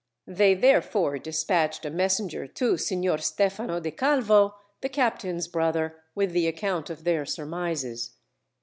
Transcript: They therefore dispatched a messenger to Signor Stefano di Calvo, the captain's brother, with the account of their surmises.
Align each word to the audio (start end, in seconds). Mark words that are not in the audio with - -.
They 0.25 0.55
therefore 0.55 1.19
dispatched 1.19 1.85
a 1.85 1.91
messenger 1.91 2.47
to 2.47 2.75
Signor 2.75 3.19
Stefano 3.19 3.79
di 3.79 3.91
Calvo, 3.91 4.55
the 4.81 4.89
captain's 4.89 5.47
brother, 5.47 5.95
with 6.15 6.31
the 6.31 6.47
account 6.47 6.89
of 6.89 7.03
their 7.03 7.23
surmises. 7.23 8.15